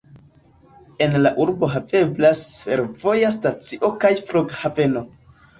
En 1.05 1.17
la 1.25 1.31
urbo 1.43 1.69
haveblas 1.75 2.41
fervoja 2.63 3.31
stacio 3.39 3.93
kaj 4.07 4.13
flughaveno. 4.31 5.07